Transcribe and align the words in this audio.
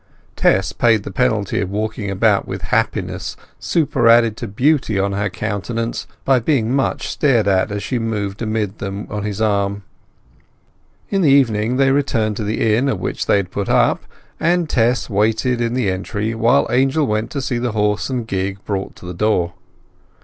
Tess 0.35 0.73
paid 0.73 1.03
the 1.03 1.11
penalty 1.11 1.61
of 1.61 1.69
walking 1.69 2.09
about 2.09 2.47
with 2.47 2.63
happiness 2.73 3.37
superadded 3.59 4.35
to 4.37 4.47
beauty 4.47 4.97
on 4.97 5.11
her 5.11 5.29
countenance 5.29 6.07
by 6.25 6.39
being 6.39 6.73
much 6.75 7.07
stared 7.07 7.47
at 7.47 7.71
as 7.71 7.83
she 7.83 7.99
moved 7.99 8.41
amid 8.41 8.79
them 8.79 9.05
on 9.11 9.21
his 9.21 9.39
arm. 9.39 9.83
In 11.11 11.21
the 11.21 11.29
evening 11.29 11.77
they 11.77 11.91
returned 11.91 12.35
to 12.37 12.43
the 12.43 12.75
inn 12.75 12.89
at 12.89 12.97
which 12.97 13.27
they 13.27 13.37
had 13.37 13.51
put 13.51 13.69
up, 13.69 14.01
and 14.39 14.67
Tess 14.67 15.07
waited 15.07 15.61
in 15.61 15.75
the 15.75 15.91
entry 15.91 16.33
while 16.33 16.65
Angel 16.71 17.05
went 17.05 17.29
to 17.29 17.39
see 17.39 17.59
the 17.59 17.73
horse 17.73 18.09
and 18.09 18.25
gig 18.25 18.57
brought 18.65 18.95
to 18.95 19.05
the 19.05 19.13
door. 19.13 19.53